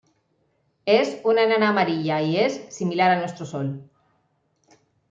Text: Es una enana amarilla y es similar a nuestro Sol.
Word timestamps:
Es 0.87 1.21
una 1.23 1.43
enana 1.43 1.69
amarilla 1.69 2.23
y 2.23 2.37
es 2.37 2.73
similar 2.73 3.11
a 3.11 3.19
nuestro 3.19 3.45
Sol. 3.45 3.87